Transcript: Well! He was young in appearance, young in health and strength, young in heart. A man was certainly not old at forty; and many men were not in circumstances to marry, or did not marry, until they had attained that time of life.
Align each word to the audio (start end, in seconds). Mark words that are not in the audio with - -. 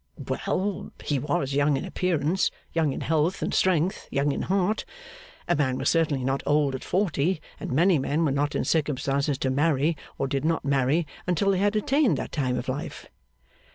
Well! 0.27 0.91
He 1.05 1.19
was 1.19 1.53
young 1.53 1.77
in 1.77 1.85
appearance, 1.85 2.49
young 2.73 2.91
in 2.91 3.01
health 3.01 3.43
and 3.43 3.53
strength, 3.53 4.07
young 4.09 4.31
in 4.31 4.41
heart. 4.41 4.83
A 5.47 5.55
man 5.55 5.77
was 5.77 5.91
certainly 5.91 6.23
not 6.23 6.41
old 6.43 6.73
at 6.73 6.83
forty; 6.83 7.39
and 7.59 7.71
many 7.71 7.99
men 7.99 8.25
were 8.25 8.31
not 8.31 8.55
in 8.55 8.65
circumstances 8.65 9.37
to 9.37 9.51
marry, 9.51 9.95
or 10.17 10.25
did 10.27 10.43
not 10.43 10.65
marry, 10.65 11.05
until 11.27 11.51
they 11.51 11.59
had 11.59 11.75
attained 11.75 12.17
that 12.17 12.31
time 12.31 12.57
of 12.57 12.67
life. 12.67 13.09